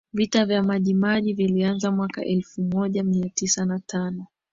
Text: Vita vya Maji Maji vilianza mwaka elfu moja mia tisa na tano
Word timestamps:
Vita 0.13 0.45
vya 0.45 0.63
Maji 0.63 0.93
Maji 0.93 1.33
vilianza 1.33 1.91
mwaka 1.91 2.25
elfu 2.25 2.61
moja 2.61 3.03
mia 3.03 3.29
tisa 3.29 3.65
na 3.65 3.79
tano 3.79 4.25